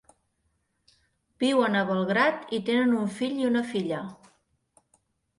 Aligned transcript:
Viuen 1.41 1.75
a 1.81 1.83
Belgrad 1.89 2.55
i 2.57 2.59
tenen 2.69 2.95
un 3.01 3.11
fill 3.17 3.35
i 3.43 3.45
una 3.49 3.61
filla. 3.75 4.01